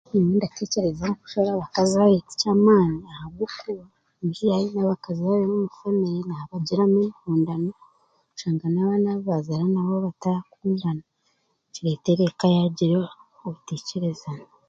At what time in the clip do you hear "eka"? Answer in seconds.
12.29-12.45